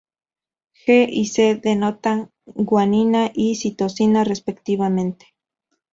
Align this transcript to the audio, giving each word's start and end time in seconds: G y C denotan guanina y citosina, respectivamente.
G 0.73 1.05
y 1.07 1.25
C 1.27 1.53
denotan 1.53 2.31
guanina 2.47 3.29
y 3.35 3.53
citosina, 3.55 4.23
respectivamente. 4.23 5.27